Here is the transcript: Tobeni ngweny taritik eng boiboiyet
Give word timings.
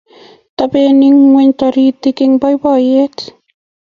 Tobeni 0.57 1.07
ngweny 1.15 1.51
taritik 1.59 2.17
eng 2.25 2.35
boiboiyet 2.41 3.17